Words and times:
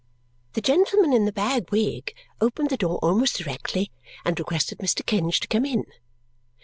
The 0.53 0.61
gentleman 0.61 1.13
in 1.13 1.25
the 1.25 1.31
bag 1.31 1.71
wig 1.71 2.15
opened 2.41 2.71
the 2.71 2.77
door 2.77 2.97
almost 3.03 3.37
directly 3.37 3.91
and 4.25 4.39
requested 4.39 4.79
Mr. 4.79 5.05
Kenge 5.05 5.39
to 5.41 5.47
come 5.47 5.63
in. 5.63 5.85